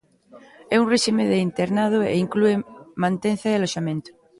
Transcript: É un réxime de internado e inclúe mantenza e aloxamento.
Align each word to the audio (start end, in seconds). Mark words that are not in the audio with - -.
É 0.73 0.75
un 0.83 0.89
réxime 0.93 1.23
de 1.31 1.37
internado 1.47 1.97
e 2.13 2.15
inclúe 2.25 2.55
mantenza 3.03 3.47
e 3.49 3.55
aloxamento. 3.55 4.09